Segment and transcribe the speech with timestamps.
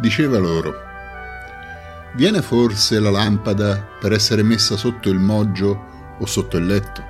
[0.00, 0.74] diceva loro,
[2.14, 7.04] viene forse la lampada per essere messa sotto il moggio o sotto il letto?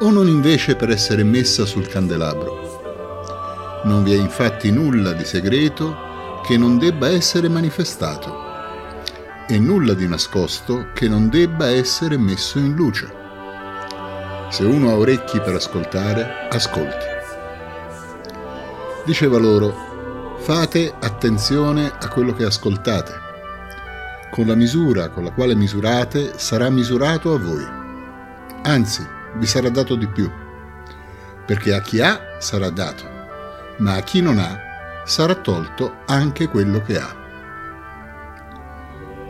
[0.00, 3.82] O non invece per essere messa sul candelabro?
[3.84, 8.46] Non vi è infatti nulla di segreto che non debba essere manifestato
[9.46, 13.12] e nulla di nascosto che non debba essere messo in luce.
[14.50, 17.06] Se uno ha orecchi per ascoltare, ascolti.
[19.04, 19.87] Diceva loro,
[20.40, 23.12] Fate attenzione a quello che ascoltate.
[24.30, 27.66] Con la misura con la quale misurate sarà misurato a voi.
[28.62, 30.30] Anzi, vi sarà dato di più.
[31.44, 33.04] Perché a chi ha sarà dato,
[33.78, 34.58] ma a chi non ha
[35.04, 37.14] sarà tolto anche quello che ha.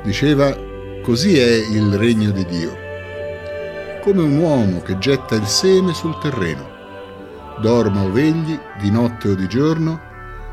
[0.04, 0.56] Diceva,
[1.02, 2.76] così è il regno di Dio,
[4.02, 6.76] come un uomo che getta il seme sul terreno.
[7.60, 10.07] Dorma o vegli, di notte o di giorno,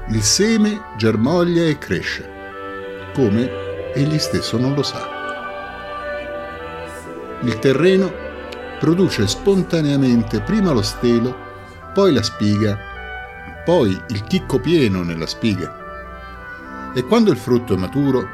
[0.09, 2.30] il seme germoglia e cresce,
[3.16, 5.09] come egli stesso non lo sa.
[7.42, 8.14] Il terreno
[8.80, 11.36] produce spontaneamente prima lo stelo,
[11.92, 12.78] poi la spiga,
[13.64, 16.92] poi il chicco pieno nella spiga.
[16.94, 18.28] E quando il frutto è maturo,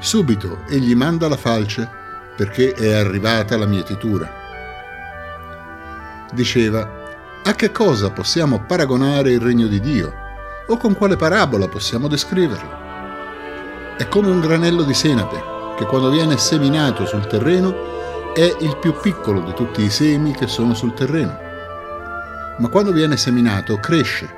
[0.00, 1.86] subito egli manda la falce
[2.36, 4.32] perché è arrivata la mietitura.
[6.32, 6.90] Diceva,
[7.44, 10.26] a che cosa possiamo paragonare il regno di Dio?
[10.70, 12.86] O con quale parabola possiamo descriverlo?
[13.96, 18.94] È come un granello di senape che quando viene seminato sul terreno è il più
[19.00, 21.36] piccolo di tutti i semi che sono sul terreno.
[22.58, 24.28] Ma quando viene seminato cresce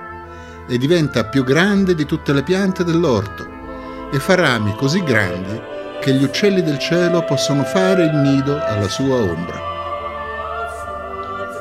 [0.69, 3.59] e diventa più grande di tutte le piante dell'orto
[4.13, 5.61] e fa rami così grandi
[6.01, 9.69] che gli uccelli del cielo possono fare il nido alla sua ombra.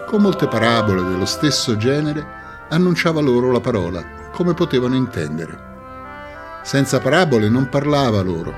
[0.06, 2.38] Con molte parabole dello stesso genere
[2.69, 6.61] annunciava loro la parola come potevano intendere.
[6.63, 8.53] Senza parabole non parlava loro,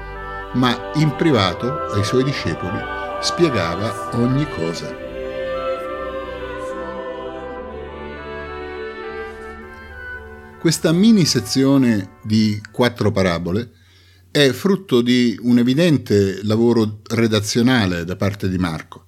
[0.54, 2.78] ma in privato ai suoi discepoli
[3.20, 4.96] spiegava ogni cosa.
[10.60, 13.72] Questa mini sezione di quattro parabole
[14.30, 19.08] è frutto di un evidente lavoro redazionale da parte di Marco,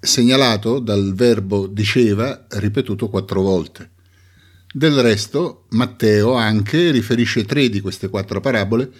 [0.00, 3.91] segnalato dal verbo diceva ripetuto quattro volte.
[4.74, 8.90] Del resto, Matteo anche riferisce tre di queste quattro parabole,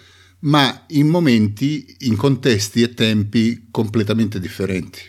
[0.41, 5.01] ma in momenti, in contesti e tempi completamente differenti.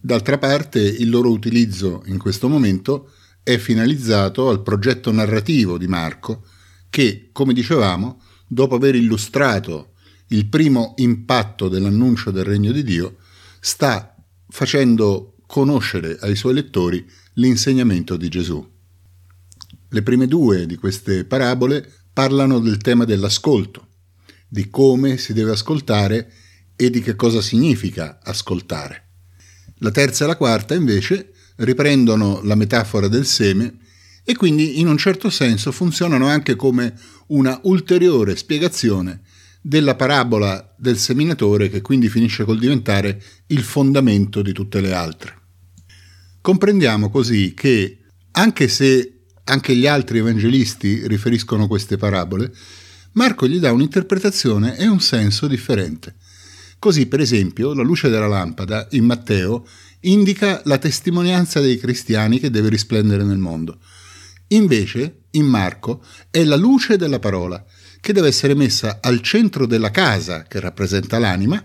[0.00, 3.10] D'altra parte, il loro utilizzo in questo momento
[3.42, 6.44] è finalizzato al progetto narrativo di Marco,
[6.88, 9.94] che, come dicevamo, dopo aver illustrato
[10.28, 13.16] il primo impatto dell'annuncio del regno di Dio,
[13.58, 14.14] sta
[14.48, 17.04] facendo conoscere ai suoi lettori
[17.34, 18.71] l'insegnamento di Gesù.
[19.94, 23.88] Le prime due di queste parabole parlano del tema dell'ascolto,
[24.48, 26.32] di come si deve ascoltare
[26.76, 29.08] e di che cosa significa ascoltare.
[29.80, 33.80] La terza e la quarta, invece, riprendono la metafora del seme
[34.24, 36.94] e quindi in un certo senso funzionano anche come
[37.26, 39.20] una ulteriore spiegazione
[39.60, 45.40] della parabola del seminatore che quindi finisce col diventare il fondamento di tutte le altre.
[46.40, 47.98] Comprendiamo così che,
[48.30, 49.18] anche se
[49.52, 52.50] anche gli altri evangelisti riferiscono queste parabole,
[53.12, 56.14] Marco gli dà un'interpretazione e un senso differente.
[56.78, 59.66] Così, per esempio, la luce della lampada in Matteo
[60.00, 63.78] indica la testimonianza dei cristiani che deve risplendere nel mondo.
[64.48, 67.62] Invece, in Marco, è la luce della parola,
[68.00, 71.62] che deve essere messa al centro della casa che rappresenta l'anima,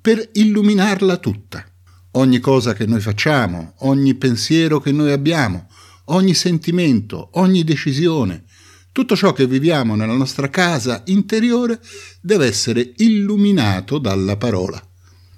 [0.00, 1.64] per illuminarla tutta.
[2.12, 5.68] Ogni cosa che noi facciamo, ogni pensiero che noi abbiamo,
[6.08, 8.44] ogni sentimento, ogni decisione,
[8.92, 11.80] tutto ciò che viviamo nella nostra casa interiore
[12.20, 14.82] deve essere illuminato dalla parola.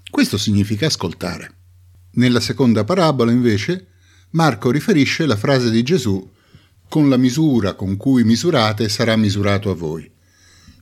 [0.08, 1.56] Questo significa ascoltare.
[2.12, 3.86] Nella seconda parabola, invece,
[4.30, 6.28] Marco riferisce la frase di Gesù
[6.88, 10.10] con la misura con cui misurate sarà misurato a voi.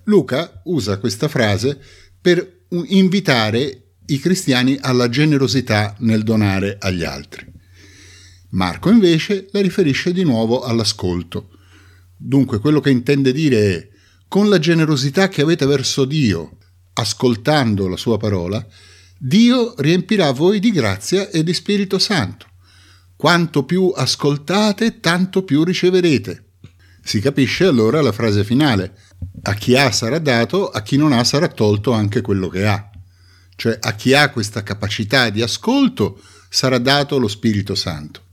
[0.05, 1.79] Luca usa questa frase
[2.21, 7.58] per invitare i cristiani alla generosità nel donare agli altri.
[8.51, 11.51] Marco invece la riferisce di nuovo all'ascolto.
[12.17, 13.89] Dunque quello che intende dire è
[14.27, 16.57] con la generosità che avete verso Dio,
[16.95, 18.65] ascoltando la sua parola,
[19.19, 22.47] Dio riempirà voi di grazia e di Spirito Santo.
[23.17, 26.45] Quanto più ascoltate, tanto più riceverete.
[27.03, 28.97] Si capisce allora la frase finale.
[29.43, 32.91] A chi ha sarà dato, a chi non ha sarà tolto anche quello che ha.
[33.57, 38.27] Cioè a chi ha questa capacità di ascolto sarà dato lo Spirito Santo.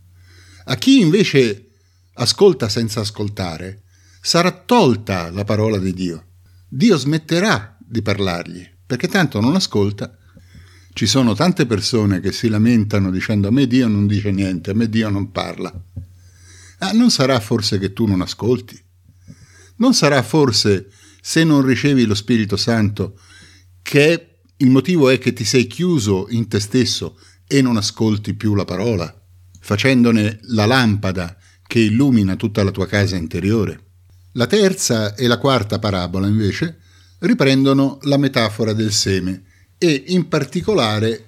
[0.66, 1.70] A chi invece
[2.14, 3.84] ascolta senza ascoltare,
[4.20, 6.26] sarà tolta la parola di Dio.
[6.68, 10.18] Dio smetterà di parlargli, perché tanto non ascolta.
[10.92, 14.74] Ci sono tante persone che si lamentano dicendo a me Dio non dice niente, a
[14.74, 15.72] me Dio non parla.
[16.80, 18.82] Ah, non sarà forse che tu non ascolti?
[19.78, 20.90] Non sarà forse
[21.22, 23.20] se non ricevi lo Spirito Santo
[23.82, 28.56] che il motivo è che ti sei chiuso in te stesso e non ascolti più
[28.56, 29.25] la parola,
[29.66, 31.36] facendone la lampada
[31.66, 33.80] che illumina tutta la tua casa interiore?
[34.34, 36.78] La terza e la quarta parabola, invece,
[37.20, 39.42] riprendono la metafora del seme
[39.80, 41.26] e in particolare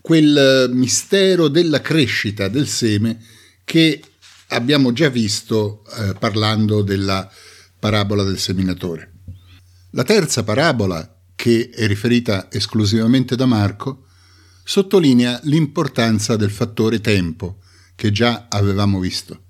[0.00, 3.20] quel mistero della crescita del seme
[3.64, 4.02] che
[4.50, 7.28] abbiamo già visto eh, parlando della
[7.76, 9.14] parabola del seminatore.
[9.90, 14.04] La terza parabola, che è riferita esclusivamente da Marco,
[14.68, 17.60] sottolinea l'importanza del fattore tempo,
[17.94, 19.44] che già avevamo visto.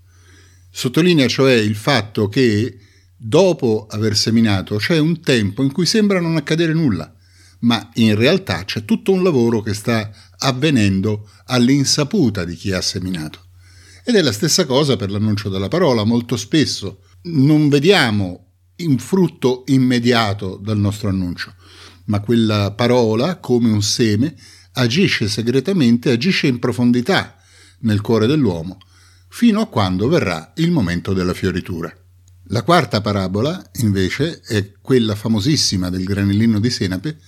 [0.71, 2.79] Sottolinea cioè il fatto che
[3.17, 7.13] dopo aver seminato c'è un tempo in cui sembra non accadere nulla,
[7.63, 13.47] ma in realtà c'è tutto un lavoro che sta avvenendo all'insaputa di chi ha seminato.
[14.05, 16.05] Ed è la stessa cosa per l'annuncio della parola.
[16.05, 21.53] Molto spesso non vediamo un frutto immediato dal nostro annuncio,
[22.05, 24.37] ma quella parola, come un seme,
[24.79, 27.37] agisce segretamente, agisce in profondità
[27.81, 28.79] nel cuore dell'uomo,
[29.29, 31.93] fino a quando verrà il momento della fioritura.
[32.51, 37.19] La quarta parabola, invece, è quella famosissima del granellino di senape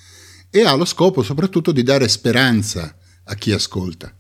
[0.49, 4.15] e ha lo scopo soprattutto di dare speranza a chi ascolta,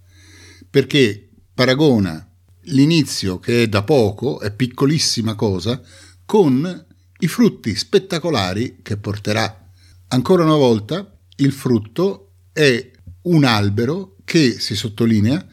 [0.69, 2.29] perché paragona
[2.65, 5.81] l'inizio, che è da poco, è piccolissima cosa,
[6.27, 6.87] con
[7.19, 9.69] i frutti spettacolari che porterà.
[10.09, 12.89] Ancora una volta, il frutto è
[13.22, 15.46] un albero che, si sottolinea,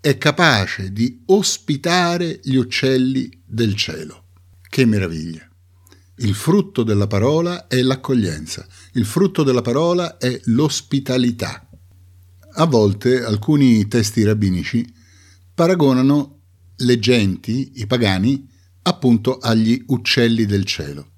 [0.00, 4.24] è capace di ospitare gli uccelli del cielo.
[4.68, 5.46] Che meraviglia!
[6.16, 11.66] Il frutto della parola è l'accoglienza, il frutto della parola è l'ospitalità.
[12.52, 14.86] A volte alcuni testi rabbinici
[15.54, 16.40] paragonano
[16.76, 18.46] le genti, i pagani,
[18.82, 21.12] appunto agli uccelli del cielo.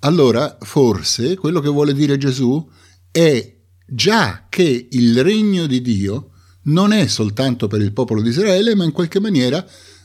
[0.00, 2.68] Allora, forse quello che vuole dire Gesù
[3.10, 3.56] è
[3.94, 6.30] già che il regno di Dio
[6.64, 9.64] non è soltanto per il popolo di Israele, ma in qualche maniera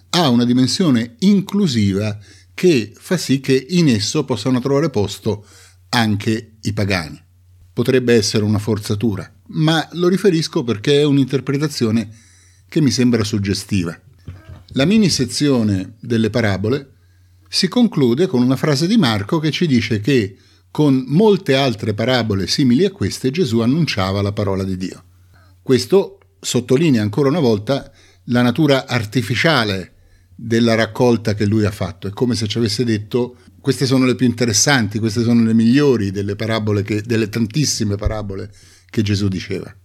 [0.10, 2.18] ha una dimensione inclusiva
[2.54, 5.46] che fa sì che in esso possano trovare posto
[5.90, 7.22] anche i pagani.
[7.72, 12.10] Potrebbe essere una forzatura, ma lo riferisco perché è un'interpretazione
[12.68, 13.98] che mi sembra suggestiva.
[14.72, 16.94] La mini sezione delle parabole
[17.48, 20.36] si conclude con una frase di Marco che ci dice che
[20.72, 25.04] con molte altre parabole simili a queste Gesù annunciava la parola di Dio.
[25.62, 27.92] Questo sottolinea ancora una volta
[28.26, 29.94] la natura artificiale
[30.36, 32.08] della raccolta che lui ha fatto.
[32.08, 36.12] È come se ci avesse detto queste sono le più interessanti, queste sono le migliori
[36.12, 38.52] delle parabole che, delle tantissime parabole
[38.90, 39.76] che Gesù diceva.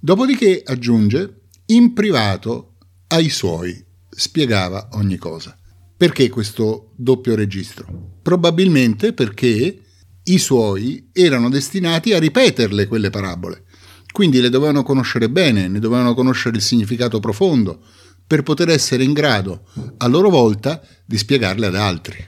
[0.00, 2.76] Dopodiché aggiunge in privato
[3.08, 5.56] ai suoi spiegava ogni cosa.
[5.96, 8.18] Perché questo doppio registro?
[8.22, 9.82] Probabilmente perché
[10.28, 13.64] i suoi erano destinati a ripeterle quelle parabole,
[14.12, 17.82] quindi le dovevano conoscere bene, ne dovevano conoscere il significato profondo,
[18.26, 19.64] per poter essere in grado,
[19.96, 22.26] a loro volta, di spiegarle ad altri.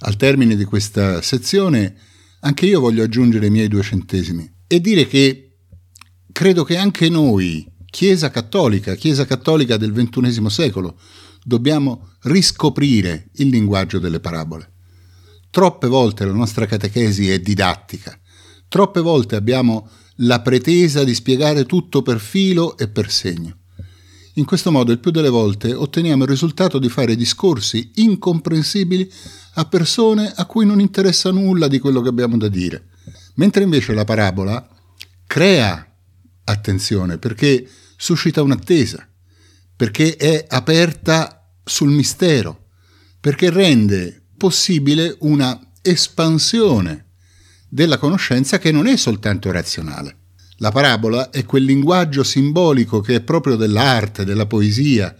[0.00, 1.96] Al termine di questa sezione,
[2.40, 5.56] anche io voglio aggiungere i miei due centesimi e dire che
[6.30, 10.98] credo che anche noi, Chiesa cattolica, Chiesa cattolica del XXI secolo,
[11.42, 14.73] dobbiamo riscoprire il linguaggio delle parabole.
[15.54, 18.18] Troppe volte la nostra catechesi è didattica,
[18.66, 23.58] troppe volte abbiamo la pretesa di spiegare tutto per filo e per segno.
[24.34, 29.08] In questo modo il più delle volte otteniamo il risultato di fare discorsi incomprensibili
[29.52, 32.86] a persone a cui non interessa nulla di quello che abbiamo da dire.
[33.36, 34.68] Mentre invece la parabola
[35.24, 35.88] crea
[36.46, 37.64] attenzione perché
[37.96, 39.08] suscita un'attesa,
[39.76, 42.70] perché è aperta sul mistero,
[43.20, 47.12] perché rende possibile una espansione
[47.66, 50.18] della conoscenza che non è soltanto razionale.
[50.58, 55.16] La parabola è quel linguaggio simbolico che è proprio dell'arte, della poesia,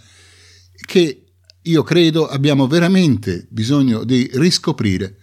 [0.74, 1.24] che
[1.62, 5.16] io credo abbiamo veramente bisogno di riscoprire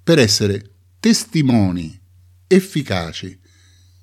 [0.00, 2.00] per essere testimoni
[2.46, 3.36] efficaci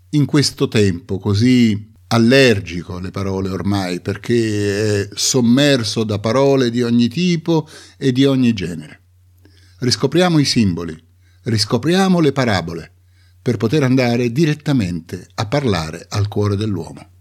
[0.09, 7.07] in questo tempo così allergico alle parole ormai perché è sommerso da parole di ogni
[7.07, 7.65] tipo
[7.97, 9.03] e di ogni genere.
[9.79, 10.99] Riscopriamo i simboli,
[11.43, 12.91] riscopriamo le parabole
[13.39, 17.16] per poter andare direttamente a parlare al cuore dell'uomo.